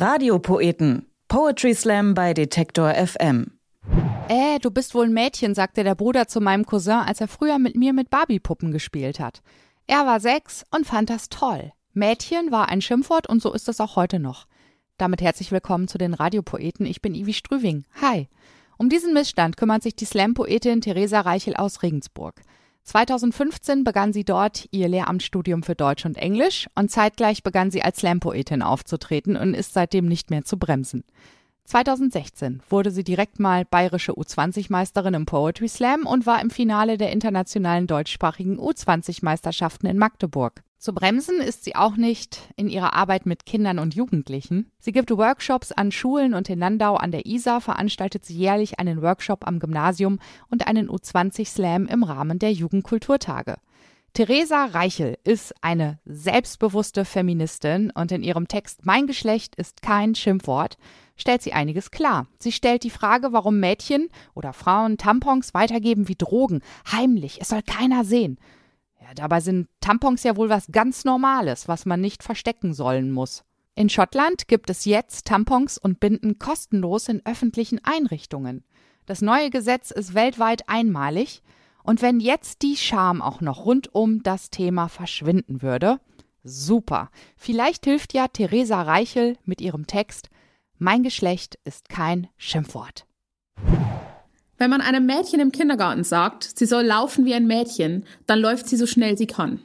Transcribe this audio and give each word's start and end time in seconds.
Radiopoeten. 0.00 1.06
Poetry 1.26 1.74
Slam 1.74 2.14
bei 2.14 2.32
Detektor 2.32 2.94
FM. 2.94 3.58
Äh, 4.28 4.60
du 4.60 4.70
bist 4.70 4.94
wohl 4.94 5.06
ein 5.06 5.12
Mädchen, 5.12 5.56
sagte 5.56 5.82
der 5.82 5.96
Bruder 5.96 6.28
zu 6.28 6.40
meinem 6.40 6.64
Cousin, 6.64 7.00
als 7.04 7.20
er 7.20 7.26
früher 7.26 7.58
mit 7.58 7.74
mir 7.74 7.92
mit 7.92 8.08
Barbiepuppen 8.08 8.70
gespielt 8.70 9.18
hat. 9.18 9.42
Er 9.88 10.06
war 10.06 10.20
sechs 10.20 10.64
und 10.70 10.86
fand 10.86 11.10
das 11.10 11.30
toll. 11.30 11.72
Mädchen 11.94 12.52
war 12.52 12.68
ein 12.68 12.80
Schimpfwort 12.80 13.28
und 13.28 13.42
so 13.42 13.52
ist 13.52 13.68
es 13.68 13.80
auch 13.80 13.96
heute 13.96 14.20
noch. 14.20 14.46
Damit 14.98 15.20
herzlich 15.20 15.50
willkommen 15.50 15.88
zu 15.88 15.98
den 15.98 16.14
Radiopoeten. 16.14 16.86
Ich 16.86 17.02
bin 17.02 17.16
Ivi 17.16 17.32
Strüving. 17.32 17.84
Hi. 18.00 18.28
Um 18.76 18.88
diesen 18.88 19.12
Missstand 19.12 19.56
kümmert 19.56 19.82
sich 19.82 19.96
die 19.96 20.04
Slam-Poetin 20.04 20.80
Theresa 20.80 21.22
Reichel 21.22 21.56
aus 21.56 21.82
Regensburg. 21.82 22.40
2015 22.88 23.84
begann 23.84 24.14
sie 24.14 24.24
dort 24.24 24.66
ihr 24.70 24.88
Lehramtsstudium 24.88 25.62
für 25.62 25.74
Deutsch 25.74 26.06
und 26.06 26.16
Englisch 26.16 26.68
und 26.74 26.90
zeitgleich 26.90 27.42
begann 27.42 27.70
sie 27.70 27.82
als 27.82 27.98
Slam-Poetin 27.98 28.62
aufzutreten 28.62 29.36
und 29.36 29.52
ist 29.52 29.74
seitdem 29.74 30.06
nicht 30.06 30.30
mehr 30.30 30.44
zu 30.46 30.58
bremsen. 30.58 31.04
2016 31.64 32.62
wurde 32.70 32.90
sie 32.90 33.04
direkt 33.04 33.40
mal 33.40 33.66
bayerische 33.66 34.12
U20-Meisterin 34.12 35.12
im 35.12 35.26
Poetry 35.26 35.68
Slam 35.68 36.06
und 36.06 36.24
war 36.24 36.40
im 36.40 36.48
Finale 36.48 36.96
der 36.96 37.12
internationalen 37.12 37.86
deutschsprachigen 37.86 38.58
U20-Meisterschaften 38.58 39.86
in 39.86 39.98
Magdeburg. 39.98 40.62
Zu 40.78 40.94
bremsen 40.94 41.40
ist 41.40 41.64
sie 41.64 41.74
auch 41.74 41.96
nicht 41.96 42.38
in 42.54 42.68
ihrer 42.68 42.94
Arbeit 42.94 43.26
mit 43.26 43.44
Kindern 43.44 43.80
und 43.80 43.96
Jugendlichen. 43.96 44.70
Sie 44.78 44.92
gibt 44.92 45.10
Workshops 45.10 45.72
an 45.72 45.90
Schulen 45.90 46.34
und 46.34 46.48
in 46.48 46.60
Landau 46.60 46.94
an 46.94 47.10
der 47.10 47.26
Isar 47.26 47.60
veranstaltet 47.60 48.24
sie 48.24 48.36
jährlich 48.36 48.78
einen 48.78 49.02
Workshop 49.02 49.44
am 49.44 49.58
Gymnasium 49.58 50.20
und 50.50 50.68
einen 50.68 50.88
U20 50.88 51.46
Slam 51.46 51.86
im 51.86 52.04
Rahmen 52.04 52.38
der 52.38 52.52
Jugendkulturtage. 52.52 53.56
Theresa 54.12 54.66
Reichel 54.66 55.18
ist 55.24 55.52
eine 55.62 55.98
selbstbewusste 56.04 57.04
Feministin 57.04 57.90
und 57.92 58.12
in 58.12 58.22
ihrem 58.22 58.46
Text 58.46 58.86
Mein 58.86 59.08
Geschlecht 59.08 59.56
ist 59.56 59.82
kein 59.82 60.14
Schimpfwort 60.14 60.78
stellt 61.18 61.42
sie 61.42 61.52
einiges 61.52 61.90
klar. 61.90 62.26
Sie 62.38 62.52
stellt 62.52 62.84
die 62.84 62.90
Frage, 62.90 63.32
warum 63.32 63.60
Mädchen 63.60 64.08
oder 64.34 64.54
Frauen 64.54 64.96
Tampons 64.96 65.52
weitergeben 65.52 66.08
wie 66.08 66.14
Drogen, 66.14 66.62
heimlich, 66.90 67.40
es 67.40 67.48
soll 67.48 67.62
keiner 67.62 68.04
sehen. 68.04 68.38
Ja, 69.08 69.14
dabei 69.14 69.40
sind 69.40 69.68
Tampons 69.80 70.22
ja 70.22 70.36
wohl 70.36 70.50
was 70.50 70.66
ganz 70.70 71.06
Normales, 71.06 71.66
was 71.66 71.86
man 71.86 71.98
nicht 71.98 72.22
verstecken 72.22 72.74
sollen 72.74 73.10
muss. 73.10 73.42
In 73.74 73.88
Schottland 73.88 74.48
gibt 74.48 74.68
es 74.68 74.84
jetzt 74.84 75.26
Tampons 75.26 75.78
und 75.78 75.98
Binden 75.98 76.38
kostenlos 76.38 77.08
in 77.08 77.24
öffentlichen 77.24 77.80
Einrichtungen. 77.84 78.64
Das 79.06 79.22
neue 79.22 79.48
Gesetz 79.48 79.90
ist 79.90 80.14
weltweit 80.14 80.68
einmalig, 80.68 81.42
und 81.84 82.02
wenn 82.02 82.20
jetzt 82.20 82.60
die 82.60 82.76
Scham 82.76 83.22
auch 83.22 83.40
noch 83.40 83.64
rund 83.64 83.94
um 83.94 84.22
das 84.22 84.50
Thema 84.50 84.88
verschwinden 84.88 85.62
würde, 85.62 86.00
super. 86.44 87.10
Vielleicht 87.34 87.86
hilft 87.86 88.12
ja 88.12 88.28
Theresa 88.28 88.82
Reichel 88.82 89.38
mit 89.46 89.62
ihrem 89.62 89.86
Text 89.86 90.28
mein 90.80 91.02
Geschlecht 91.02 91.58
ist 91.64 91.88
kein 91.88 92.28
Schimpfwort. 92.36 93.07
Wenn 94.58 94.70
man 94.70 94.80
einem 94.80 95.06
Mädchen 95.06 95.38
im 95.40 95.52
Kindergarten 95.52 96.02
sagt, 96.02 96.58
sie 96.58 96.66
soll 96.66 96.82
laufen 96.82 97.24
wie 97.24 97.34
ein 97.34 97.46
Mädchen, 97.46 98.04
dann 98.26 98.40
läuft 98.40 98.68
sie 98.68 98.76
so 98.76 98.86
schnell 98.86 99.16
sie 99.16 99.28
kann. 99.28 99.60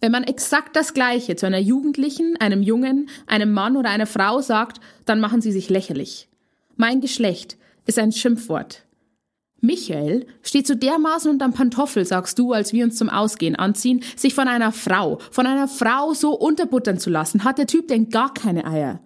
Wenn 0.00 0.12
man 0.12 0.24
exakt 0.24 0.76
das 0.76 0.92
Gleiche 0.92 1.36
zu 1.36 1.46
einer 1.46 1.58
Jugendlichen, 1.58 2.36
einem 2.38 2.62
Jungen, 2.62 3.08
einem 3.26 3.52
Mann 3.52 3.78
oder 3.78 3.88
einer 3.88 4.06
Frau 4.06 4.42
sagt, 4.42 4.80
dann 5.06 5.20
machen 5.20 5.40
sie 5.40 5.52
sich 5.52 5.70
lächerlich. 5.70 6.28
Mein 6.76 7.00
Geschlecht 7.00 7.56
ist 7.86 7.98
ein 7.98 8.12
Schimpfwort. 8.12 8.82
Michael 9.62 10.26
steht 10.42 10.66
so 10.66 10.74
dermaßen 10.74 11.30
unterm 11.30 11.54
Pantoffel, 11.54 12.04
sagst 12.04 12.38
du, 12.38 12.52
als 12.52 12.74
wir 12.74 12.84
uns 12.84 12.96
zum 12.96 13.08
Ausgehen 13.08 13.56
anziehen, 13.56 14.02
sich 14.14 14.34
von 14.34 14.48
einer 14.48 14.70
Frau, 14.70 15.18
von 15.30 15.46
einer 15.46 15.66
Frau 15.66 16.12
so 16.12 16.34
unterbuttern 16.34 16.98
zu 16.98 17.08
lassen, 17.08 17.42
hat 17.42 17.56
der 17.56 17.66
Typ 17.66 17.88
denn 17.88 18.10
gar 18.10 18.34
keine 18.34 18.66
Eier. 18.66 19.00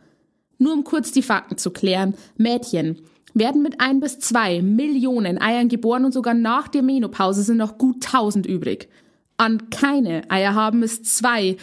Nur 0.58 0.72
um 0.72 0.82
kurz 0.82 1.12
die 1.12 1.22
Fakten 1.22 1.56
zu 1.56 1.70
klären. 1.70 2.14
Mädchen 2.36 3.00
werden 3.34 3.62
mit 3.62 3.80
ein 3.80 4.00
bis 4.00 4.18
zwei 4.18 4.62
Millionen 4.62 5.40
Eiern 5.40 5.68
geboren 5.68 6.04
und 6.04 6.12
sogar 6.12 6.34
nach 6.34 6.68
der 6.68 6.82
Menopause 6.82 7.42
sind 7.42 7.58
noch 7.58 7.78
gut 7.78 8.02
tausend 8.02 8.46
übrig. 8.46 8.88
An 9.36 9.70
keine 9.70 10.30
Eier 10.30 10.54
haben 10.54 10.82
ist 10.82 11.06
zwei 11.06 11.56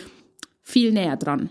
viel 0.63 0.91
näher 0.91 1.17
dran. 1.17 1.49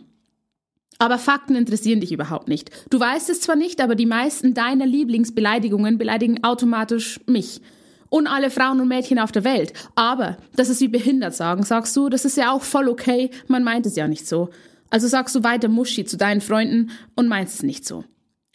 Aber 0.99 1.19
Fakten 1.19 1.55
interessieren 1.57 2.01
dich 2.01 2.13
überhaupt 2.13 2.49
nicht. 2.49 2.71
Du 2.91 2.99
weißt 2.99 3.29
es 3.31 3.41
zwar 3.41 3.57
nicht, 3.57 3.81
aber 3.81 3.95
die 3.95 4.07
meisten 4.07 4.55
deiner 4.55 4.87
Lieblingsbeleidigungen 4.87 5.99
beleidigen 5.99 6.43
automatisch 6.43 7.21
mich. 7.27 7.61
Und 8.09 8.27
alle 8.29 8.51
Frauen 8.51 8.81
und 8.81 8.89
Mädchen 8.89 9.19
auf 9.19 9.33
der 9.33 9.45
Welt. 9.45 9.73
Aber, 9.95 10.37
das 10.55 10.69
ist 10.69 10.81
wie 10.81 10.89
behindert 10.89 11.35
sagen, 11.35 11.65
sagst 11.65 11.95
du, 11.97 12.09
das 12.09 12.25
ist 12.25 12.37
ja 12.37 12.53
auch 12.53 12.63
voll 12.63 12.89
okay, 12.89 13.31
man 13.47 13.65
meint 13.65 13.85
es 13.85 13.97
ja 13.97 14.09
nicht 14.09 14.27
so. 14.27 14.49
Also 14.91 15.09
sagst 15.09 15.35
du 15.35 15.43
weiter 15.43 15.69
Muschi 15.69 16.05
zu 16.05 16.17
deinen 16.17 16.41
Freunden 16.41 16.91
und 17.15 17.29
meinst 17.29 17.57
es 17.57 17.63
nicht 17.63 17.85
so. 17.85 18.05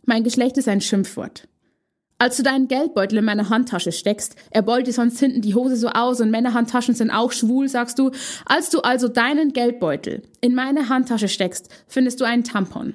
Mein 0.05 0.23
Geschlecht 0.23 0.57
ist 0.57 0.67
ein 0.67 0.81
Schimpfwort. 0.81 1.47
Als 2.21 2.37
du 2.37 2.43
deinen 2.43 2.67
Geldbeutel 2.67 3.17
in 3.17 3.25
meine 3.25 3.49
Handtasche 3.49 3.91
steckst, 3.91 4.35
er 4.51 4.61
beulte 4.61 4.91
sonst 4.91 5.19
hinten 5.19 5.41
die 5.41 5.55
Hose 5.55 5.75
so 5.75 5.87
aus 5.87 6.21
und 6.21 6.29
Männerhandtaschen 6.29 6.93
sind 6.93 7.09
auch 7.09 7.31
schwul, 7.31 7.67
sagst 7.67 7.97
du, 7.97 8.11
als 8.45 8.69
du 8.69 8.81
also 8.81 9.07
deinen 9.07 9.53
Geldbeutel 9.53 10.21
in 10.39 10.53
meine 10.53 10.87
Handtasche 10.87 11.27
steckst, 11.27 11.69
findest 11.87 12.21
du 12.21 12.25
einen 12.25 12.43
Tampon. 12.43 12.93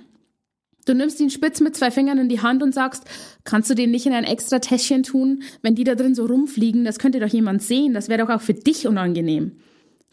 Du 0.84 0.94
nimmst 0.94 1.19
ihn 1.19 1.31
spitz 1.31 1.59
mit 1.59 1.75
zwei 1.75 1.91
Fingern 1.91 2.19
in 2.19 2.28
die 2.28 2.41
Hand 2.41 2.62
und 2.62 2.72
sagst, 2.72 3.03
kannst 3.42 3.69
du 3.69 3.75
den 3.75 3.91
nicht 3.91 4.06
in 4.06 4.12
ein 4.12 4.22
extra 4.22 4.60
Täschchen 4.60 5.03
tun? 5.03 5.43
Wenn 5.60 5.75
die 5.75 5.82
da 5.82 5.97
drin 5.97 6.14
so 6.14 6.26
rumfliegen, 6.26 6.84
das 6.84 7.00
könnte 7.00 7.19
doch 7.19 7.26
jemand 7.26 7.64
sehen, 7.64 7.94
das 7.94 8.08
wäre 8.08 8.25
doch 8.25 8.32
auch 8.32 8.43
für 8.43 8.54
dich 8.54 8.87
unangenehm. 8.87 9.56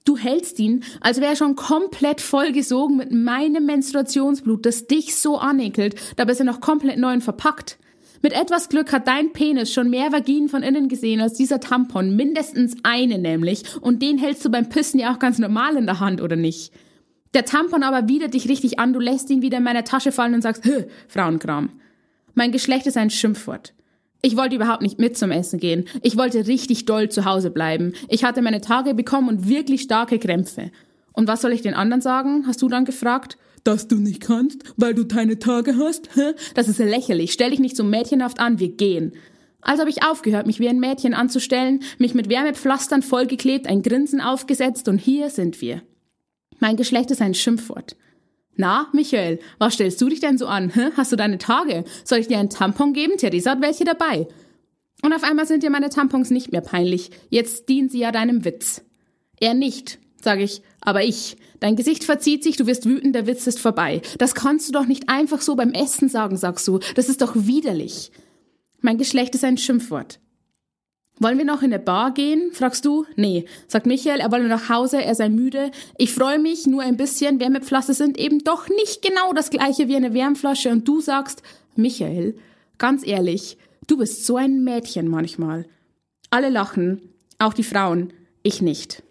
Du 0.05 0.17
hältst 0.17 0.57
ihn, 0.57 0.83
als 1.01 1.21
wäre 1.21 1.33
er 1.33 1.35
schon 1.35 1.55
komplett 1.55 2.19
vollgesogen 2.19 2.97
mit 2.97 3.11
meinem 3.11 3.67
Menstruationsblut, 3.67 4.65
das 4.65 4.87
dich 4.87 5.15
so 5.15 5.37
anekelt, 5.37 5.97
dabei 6.15 6.31
ist 6.31 6.39
er 6.39 6.45
noch 6.45 6.61
komplett 6.61 6.97
neu 6.97 7.13
und 7.13 7.23
verpackt. 7.23 7.77
Mit 8.25 8.31
etwas 8.31 8.69
Glück 8.69 8.93
hat 8.93 9.05
dein 9.05 9.33
Penis 9.33 9.73
schon 9.73 9.89
mehr 9.89 10.13
Vaginen 10.13 10.47
von 10.47 10.63
innen 10.63 10.87
gesehen 10.87 11.19
als 11.19 11.33
dieser 11.33 11.59
Tampon, 11.59 12.15
mindestens 12.15 12.73
eine 12.83 13.17
nämlich, 13.17 13.63
und 13.81 14.01
den 14.01 14.17
hältst 14.17 14.45
du 14.45 14.49
beim 14.49 14.69
Pissen 14.69 15.01
ja 15.01 15.13
auch 15.13 15.19
ganz 15.19 15.39
normal 15.39 15.75
in 15.75 15.85
der 15.85 15.99
Hand, 15.99 16.21
oder 16.21 16.37
nicht? 16.37 16.71
Der 17.33 17.43
Tampon 17.43 17.83
aber 17.83 18.07
widert 18.07 18.33
dich 18.33 18.47
richtig 18.47 18.79
an, 18.79 18.93
du 18.93 19.01
lässt 19.01 19.29
ihn 19.29 19.41
wieder 19.41 19.57
in 19.57 19.65
meine 19.65 19.83
Tasche 19.83 20.13
fallen 20.13 20.35
und 20.35 20.41
sagst, 20.41 20.63
Hö, 20.63 20.83
Frauenkram. 21.09 21.71
Mein 22.33 22.53
Geschlecht 22.53 22.87
ist 22.87 22.95
ein 22.95 23.09
Schimpfwort. 23.09 23.73
Ich 24.21 24.37
wollte 24.37 24.55
überhaupt 24.55 24.83
nicht 24.83 24.99
mit 24.99 25.17
zum 25.17 25.31
Essen 25.31 25.59
gehen. 25.59 25.83
Ich 26.01 26.15
wollte 26.15 26.47
richtig 26.47 26.85
doll 26.85 27.09
zu 27.09 27.25
Hause 27.25 27.51
bleiben. 27.51 27.91
Ich 28.07 28.23
hatte 28.23 28.41
meine 28.41 28.61
Tage 28.61 28.93
bekommen 28.93 29.27
und 29.27 29.49
wirklich 29.49 29.81
starke 29.81 30.17
Krämpfe. 30.17 30.71
Und 31.11 31.27
was 31.27 31.41
soll 31.41 31.51
ich 31.51 31.61
den 31.61 31.73
anderen 31.73 32.01
sagen? 32.01 32.45
Hast 32.47 32.61
du 32.61 32.69
dann 32.69 32.85
gefragt? 32.85 33.37
Dass 33.63 33.87
du 33.87 33.95
nicht 33.95 34.21
kannst, 34.21 34.63
weil 34.75 34.93
du 34.93 35.03
deine 35.03 35.39
Tage 35.39 35.77
hast? 35.77 36.09
Das 36.55 36.67
ist 36.67 36.79
lächerlich. 36.79 37.31
Stell 37.31 37.51
dich 37.51 37.59
nicht 37.59 37.77
so 37.77 37.83
mädchenhaft 37.83 38.39
an. 38.39 38.59
Wir 38.59 38.69
gehen. 38.69 39.13
Also 39.61 39.81
habe 39.81 39.89
ich 39.89 40.03
aufgehört, 40.03 40.45
mich 40.45 40.59
wie 40.59 40.67
ein 40.67 40.79
Mädchen 40.79 41.13
anzustellen, 41.13 41.81
mich 41.97 42.13
mit 42.13 42.29
Wärmepflastern 42.29 43.01
vollgeklebt, 43.01 43.65
ein 43.67 43.81
Grinsen 43.81 44.19
aufgesetzt 44.19 44.89
und 44.89 44.97
hier 44.97 45.29
sind 45.29 45.61
wir. 45.61 45.81
Mein 46.59 46.75
Geschlecht 46.75 47.11
ist 47.11 47.21
ein 47.21 47.33
Schimpfwort. 47.33 47.95
Na, 48.55 48.87
Michael, 48.93 49.39
was 49.57 49.73
stellst 49.73 50.01
du 50.01 50.09
dich 50.09 50.19
denn 50.19 50.37
so 50.37 50.45
an? 50.45 50.69
Hä? 50.69 50.89
Hast 50.95 51.11
du 51.11 51.15
deine 51.15 51.37
Tage? 51.37 51.85
Soll 52.03 52.19
ich 52.19 52.27
dir 52.27 52.37
einen 52.37 52.49
Tampon 52.49 52.93
geben? 52.93 53.17
Theresa 53.17 53.51
hat 53.51 53.61
welche 53.61 53.83
dabei. 53.83 54.27
Und 55.01 55.13
auf 55.13 55.23
einmal 55.23 55.47
sind 55.47 55.63
dir 55.63 55.69
meine 55.69 55.89
Tampons 55.89 56.29
nicht 56.29 56.51
mehr 56.51 56.61
peinlich. 56.61 57.09
Jetzt 57.29 57.67
dienen 57.67 57.89
sie 57.89 57.99
ja 57.99 58.11
deinem 58.11 58.45
Witz. 58.45 58.83
Er 59.39 59.53
nicht, 59.53 59.99
sage 60.23 60.43
ich, 60.43 60.61
aber 60.81 61.03
ich. 61.03 61.37
Dein 61.59 61.75
Gesicht 61.75 62.03
verzieht 62.03 62.43
sich, 62.43 62.57
du 62.57 62.67
wirst 62.67 62.85
wütend, 62.85 63.15
der 63.15 63.27
Witz 63.27 63.47
ist 63.47 63.59
vorbei. 63.59 64.01
Das 64.17 64.35
kannst 64.35 64.67
du 64.67 64.71
doch 64.73 64.85
nicht 64.85 65.07
einfach 65.07 65.41
so 65.41 65.55
beim 65.55 65.71
Essen 65.71 66.09
sagen, 66.09 66.37
sagst 66.37 66.67
du. 66.67 66.79
Das 66.95 67.09
ist 67.09 67.21
doch 67.21 67.33
widerlich. 67.35 68.11
Mein 68.81 68.97
Geschlecht 68.97 69.33
ist 69.35 69.45
ein 69.45 69.57
Schimpfwort. 69.57 70.19
Wollen 71.19 71.37
wir 71.37 71.45
noch 71.45 71.61
in 71.61 71.71
eine 71.71 71.79
Bar 71.81 72.11
gehen? 72.11 72.51
fragst 72.53 72.85
du. 72.85 73.05
Nee, 73.15 73.45
sagt 73.67 73.85
Michael, 73.85 74.19
er 74.19 74.31
wolle 74.31 74.47
nach 74.47 74.67
Hause, 74.67 75.03
er 75.03 75.13
sei 75.13 75.29
müde. 75.29 75.71
Ich 75.97 76.11
freue 76.11 76.39
mich, 76.39 76.65
nur 76.65 76.81
ein 76.81 76.97
bisschen. 76.97 77.39
Wärmepflaster 77.39 77.93
sind 77.93 78.17
eben 78.17 78.43
doch 78.43 78.67
nicht 78.67 79.01
genau 79.01 79.31
das 79.33 79.51
gleiche 79.51 79.87
wie 79.87 79.95
eine 79.95 80.13
Wärmflasche. 80.13 80.69
Und 80.69 80.87
du 80.87 81.01
sagst, 81.01 81.43
Michael, 81.75 82.35
ganz 82.77 83.05
ehrlich, 83.05 83.57
du 83.87 83.97
bist 83.97 84.25
so 84.25 84.37
ein 84.37 84.63
Mädchen 84.63 85.07
manchmal. 85.07 85.67
Alle 86.31 86.49
lachen, 86.49 87.13
auch 87.37 87.53
die 87.53 87.63
Frauen, 87.63 88.11
ich 88.41 88.61
nicht. 88.61 89.02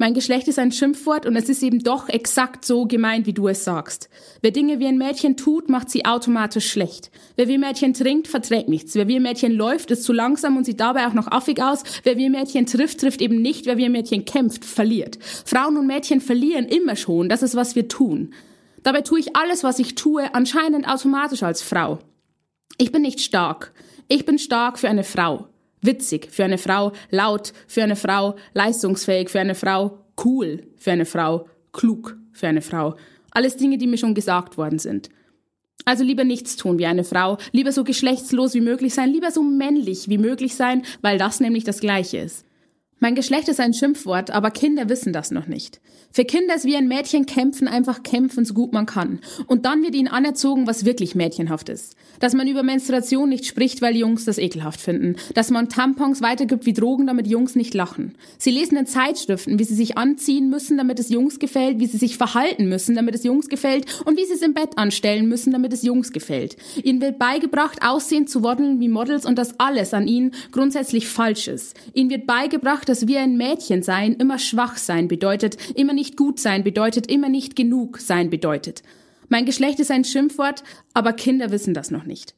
Mein 0.00 0.14
Geschlecht 0.14 0.48
ist 0.48 0.58
ein 0.58 0.72
Schimpfwort 0.72 1.26
und 1.26 1.36
es 1.36 1.50
ist 1.50 1.62
eben 1.62 1.80
doch 1.80 2.08
exakt 2.08 2.64
so 2.64 2.86
gemeint, 2.86 3.26
wie 3.26 3.34
du 3.34 3.48
es 3.48 3.64
sagst. 3.64 4.08
Wer 4.40 4.50
Dinge 4.50 4.78
wie 4.78 4.86
ein 4.86 4.96
Mädchen 4.96 5.36
tut, 5.36 5.68
macht 5.68 5.90
sie 5.90 6.06
automatisch 6.06 6.70
schlecht. 6.70 7.10
Wer 7.36 7.48
wie 7.48 7.54
ein 7.54 7.60
Mädchen 7.60 7.92
trinkt, 7.92 8.26
verträgt 8.26 8.70
nichts. 8.70 8.94
Wer 8.94 9.08
wie 9.08 9.16
ein 9.16 9.22
Mädchen 9.22 9.52
läuft, 9.52 9.90
ist 9.90 10.04
zu 10.04 10.14
langsam 10.14 10.56
und 10.56 10.64
sieht 10.64 10.80
dabei 10.80 11.06
auch 11.06 11.12
noch 11.12 11.26
affig 11.26 11.62
aus. 11.62 11.82
Wer 12.02 12.16
wie 12.16 12.24
ein 12.24 12.32
Mädchen 12.32 12.64
trifft, 12.64 13.00
trifft 13.00 13.20
eben 13.20 13.42
nicht. 13.42 13.66
Wer 13.66 13.76
wie 13.76 13.84
ein 13.84 13.92
Mädchen 13.92 14.24
kämpft, 14.24 14.64
verliert. 14.64 15.18
Frauen 15.44 15.76
und 15.76 15.86
Mädchen 15.86 16.22
verlieren 16.22 16.64
immer 16.64 16.96
schon. 16.96 17.28
Das 17.28 17.42
ist, 17.42 17.54
was 17.54 17.76
wir 17.76 17.86
tun. 17.86 18.32
Dabei 18.82 19.02
tue 19.02 19.20
ich 19.20 19.36
alles, 19.36 19.64
was 19.64 19.78
ich 19.80 19.96
tue, 19.96 20.34
anscheinend 20.34 20.88
automatisch 20.88 21.42
als 21.42 21.60
Frau. 21.60 21.98
Ich 22.78 22.90
bin 22.90 23.02
nicht 23.02 23.20
stark. 23.20 23.74
Ich 24.08 24.24
bin 24.24 24.38
stark 24.38 24.78
für 24.78 24.88
eine 24.88 25.04
Frau 25.04 25.49
witzig 25.82 26.28
für 26.30 26.44
eine 26.44 26.58
Frau, 26.58 26.92
laut 27.10 27.52
für 27.66 27.82
eine 27.82 27.96
Frau, 27.96 28.36
leistungsfähig 28.54 29.30
für 29.30 29.40
eine 29.40 29.54
Frau, 29.54 29.98
cool 30.24 30.62
für 30.76 30.92
eine 30.92 31.06
Frau, 31.06 31.46
klug 31.72 32.16
für 32.32 32.48
eine 32.48 32.62
Frau. 32.62 32.96
Alles 33.30 33.56
Dinge, 33.56 33.78
die 33.78 33.86
mir 33.86 33.98
schon 33.98 34.14
gesagt 34.14 34.56
worden 34.56 34.78
sind. 34.78 35.08
Also 35.84 36.04
lieber 36.04 36.24
nichts 36.24 36.56
tun 36.56 36.78
wie 36.78 36.86
eine 36.86 37.04
Frau, 37.04 37.38
lieber 37.52 37.72
so 37.72 37.84
geschlechtslos 37.84 38.54
wie 38.54 38.60
möglich 38.60 38.94
sein, 38.94 39.10
lieber 39.10 39.30
so 39.30 39.42
männlich 39.42 40.08
wie 40.08 40.18
möglich 40.18 40.54
sein, 40.54 40.82
weil 41.00 41.18
das 41.18 41.40
nämlich 41.40 41.64
das 41.64 41.80
Gleiche 41.80 42.18
ist. 42.18 42.44
Mein 43.02 43.14
Geschlecht 43.14 43.48
ist 43.48 43.60
ein 43.60 43.72
Schimpfwort, 43.72 44.30
aber 44.30 44.50
Kinder 44.50 44.90
wissen 44.90 45.14
das 45.14 45.30
noch 45.30 45.46
nicht. 45.46 45.80
Für 46.12 46.26
Kinder 46.26 46.54
ist 46.54 46.66
wie 46.66 46.76
ein 46.76 46.86
Mädchen 46.88 47.24
kämpfen, 47.24 47.66
einfach 47.66 48.02
kämpfen, 48.02 48.44
so 48.44 48.52
gut 48.52 48.74
man 48.74 48.84
kann. 48.84 49.20
Und 49.46 49.64
dann 49.64 49.82
wird 49.82 49.94
ihnen 49.94 50.08
anerzogen, 50.08 50.66
was 50.66 50.84
wirklich 50.84 51.14
mädchenhaft 51.14 51.70
ist. 51.70 51.96
Dass 52.18 52.34
man 52.34 52.48
über 52.48 52.62
Menstruation 52.62 53.30
nicht 53.30 53.46
spricht, 53.46 53.80
weil 53.80 53.96
Jungs 53.96 54.26
das 54.26 54.36
ekelhaft 54.36 54.80
finden. 54.80 55.16
Dass 55.34 55.50
man 55.50 55.70
Tampons 55.70 56.20
weitergibt 56.20 56.66
wie 56.66 56.74
Drogen, 56.74 57.06
damit 57.06 57.26
Jungs 57.26 57.54
nicht 57.54 57.72
lachen. 57.72 58.16
Sie 58.36 58.50
lesen 58.50 58.76
in 58.76 58.86
Zeitschriften, 58.86 59.58
wie 59.58 59.64
sie 59.64 59.74
sich 59.74 59.96
anziehen 59.96 60.50
müssen, 60.50 60.76
damit 60.76 60.98
es 60.98 61.08
Jungs 61.08 61.38
gefällt, 61.38 61.78
wie 61.78 61.86
sie 61.86 61.96
sich 61.96 62.18
verhalten 62.18 62.68
müssen, 62.68 62.96
damit 62.96 63.14
es 63.14 63.24
Jungs 63.24 63.48
gefällt 63.48 63.86
und 64.04 64.18
wie 64.18 64.26
sie 64.26 64.34
es 64.34 64.42
im 64.42 64.52
Bett 64.52 64.76
anstellen 64.76 65.26
müssen, 65.26 65.52
damit 65.52 65.72
es 65.72 65.82
Jungs 65.82 66.12
gefällt. 66.12 66.56
Ihnen 66.82 67.00
wird 67.00 67.18
beigebracht, 67.18 67.78
aussehen 67.82 68.26
zu 68.26 68.42
wodeln 68.42 68.80
wie 68.80 68.88
Models 68.88 69.24
und 69.24 69.38
dass 69.38 69.58
alles 69.58 69.94
an 69.94 70.06
ihnen 70.06 70.32
grundsätzlich 70.52 71.08
falsch 71.08 71.48
ist. 71.48 71.78
Ihnen 71.94 72.10
wird 72.10 72.26
beigebracht, 72.26 72.89
dass 72.90 73.06
wir 73.06 73.20
ein 73.20 73.36
Mädchen 73.36 73.82
sein 73.82 74.14
immer 74.14 74.38
schwach 74.38 74.76
sein 74.76 75.08
bedeutet, 75.08 75.56
immer 75.76 75.92
nicht 75.92 76.16
gut 76.16 76.40
sein 76.40 76.64
bedeutet, 76.64 77.10
immer 77.10 77.28
nicht 77.28 77.54
genug 77.56 77.98
sein 77.98 78.30
bedeutet. 78.30 78.82
Mein 79.28 79.46
Geschlecht 79.46 79.78
ist 79.78 79.92
ein 79.92 80.04
Schimpfwort, 80.04 80.64
aber 80.92 81.12
Kinder 81.12 81.52
wissen 81.52 81.72
das 81.72 81.92
noch 81.92 82.04
nicht. 82.04 82.34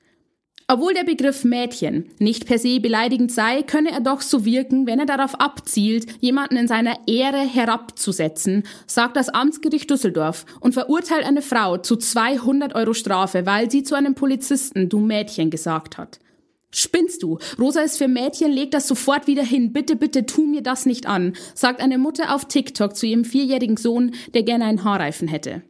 Obwohl 0.68 0.94
der 0.94 1.04
Begriff 1.04 1.44
Mädchen 1.44 2.10
nicht 2.18 2.46
per 2.46 2.58
se 2.58 2.80
beleidigend 2.80 3.32
sei, 3.32 3.62
könne 3.62 3.90
er 3.90 4.00
doch 4.00 4.20
so 4.20 4.44
wirken, 4.44 4.86
wenn 4.86 5.00
er 5.00 5.06
darauf 5.06 5.40
abzielt, 5.40 6.06
jemanden 6.20 6.56
in 6.56 6.68
seiner 6.68 6.96
Ehre 7.06 7.40
herabzusetzen, 7.40 8.62
sagt 8.86 9.16
das 9.16 9.28
Amtsgericht 9.28 9.90
Düsseldorf 9.90 10.46
und 10.60 10.74
verurteilt 10.74 11.24
eine 11.24 11.42
Frau 11.42 11.78
zu 11.78 11.96
200 11.96 12.74
Euro 12.74 12.94
Strafe, 12.94 13.46
weil 13.46 13.70
sie 13.70 13.82
zu 13.82 13.94
einem 13.94 14.14
Polizisten 14.14 14.88
du 14.88 15.00
Mädchen 15.00 15.50
gesagt 15.50 15.98
hat. 15.98 16.20
Spinnst 16.74 17.22
du? 17.22 17.38
Rosa 17.58 17.82
ist 17.82 17.98
für 17.98 18.08
Mädchen, 18.08 18.50
leg 18.50 18.70
das 18.70 18.88
sofort 18.88 19.26
wieder 19.26 19.44
hin. 19.44 19.72
Bitte, 19.72 19.94
bitte, 19.94 20.24
tu 20.24 20.46
mir 20.46 20.62
das 20.62 20.86
nicht 20.86 21.06
an, 21.06 21.34
sagt 21.54 21.80
eine 21.80 21.98
Mutter 21.98 22.34
auf 22.34 22.46
TikTok 22.46 22.96
zu 22.96 23.06
ihrem 23.06 23.24
vierjährigen 23.24 23.76
Sohn, 23.76 24.14
der 24.32 24.42
gerne 24.42 24.64
einen 24.64 24.82
Haarreifen 24.82 25.28
hätte. 25.28 25.62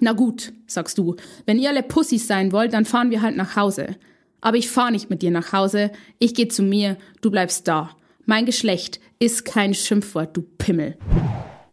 Na 0.00 0.12
gut, 0.14 0.52
sagst 0.66 0.98
du, 0.98 1.16
wenn 1.44 1.58
ihr 1.58 1.68
alle 1.68 1.82
Pussys 1.82 2.26
sein 2.26 2.50
wollt, 2.50 2.72
dann 2.72 2.86
fahren 2.86 3.10
wir 3.10 3.20
halt 3.20 3.36
nach 3.36 3.56
Hause. 3.56 3.96
Aber 4.40 4.56
ich 4.56 4.68
fahr 4.68 4.90
nicht 4.90 5.10
mit 5.10 5.22
dir 5.22 5.30
nach 5.30 5.52
Hause, 5.52 5.92
ich 6.18 6.34
geh 6.34 6.48
zu 6.48 6.62
mir, 6.62 6.96
du 7.20 7.30
bleibst 7.30 7.68
da. 7.68 7.96
Mein 8.24 8.46
Geschlecht 8.46 9.00
ist 9.18 9.44
kein 9.44 9.74
Schimpfwort, 9.74 10.36
du 10.36 10.42
Pimmel. 10.42 10.96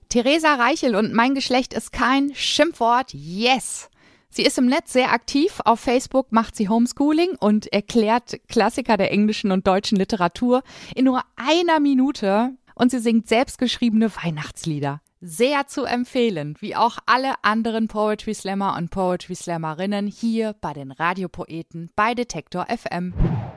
Theresa 0.10 0.56
Reichel 0.56 0.96
und 0.96 1.14
mein 1.14 1.34
Geschlecht 1.34 1.74
ist 1.74 1.92
kein 1.92 2.34
Schimpfwort. 2.36 3.14
Yes! 3.14 3.89
Sie 4.32 4.44
ist 4.44 4.58
im 4.58 4.68
Netz 4.68 4.94
sehr 4.94 5.12
aktiv. 5.12 5.60
Auf 5.66 5.80
Facebook 5.80 6.32
macht 6.32 6.56
sie 6.56 6.70
Homeschooling 6.70 7.36
und 7.40 7.72
erklärt 7.74 8.40
Klassiker 8.48 8.96
der 8.96 9.12
englischen 9.12 9.52
und 9.52 9.66
deutschen 9.66 9.98
Literatur 9.98 10.62
in 10.96 11.06
nur 11.06 11.22
einer 11.36 11.80
Minute. 11.80 12.52
Und 12.76 12.92
sie 12.92 13.00
singt 13.00 13.28
selbstgeschriebene 13.28 14.16
Weihnachtslieder. 14.16 15.02
Sehr 15.22 15.68
zu 15.68 15.84
empfehlen, 15.84 16.56
wie 16.60 16.78
auch 16.78 16.98
alle 17.06 17.34
anderen 17.42 17.90
Poetry 17.90 18.34
Slammer 18.34 18.78
und 18.78 18.90
Poetry 18.90 19.36
Slammerinnen 19.36 20.08
hier 20.08 20.56
bei 20.62 20.72
den 20.72 20.92
Radiopoeten 20.92 21.90
bei 21.96 22.14
Detektor 22.14 22.68
FM. 22.70 23.14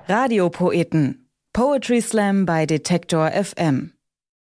Radiopoeten. 0.09 1.29
Poetry 1.53 2.01
Slam 2.01 2.47
bei 2.47 2.67
Detektor 2.67 3.31
FM. 3.31 3.93